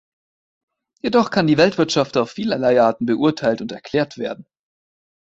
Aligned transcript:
Jedoch 1.03 1.29
kann 1.29 1.45
die 1.45 1.59
Weltwirtschaft 1.59 2.17
auf 2.17 2.31
vielerlei 2.31 2.81
Arten 2.81 3.05
beurteilt 3.05 3.61
und 3.61 3.71
erklärt 3.71 4.17
werden. 4.17 4.47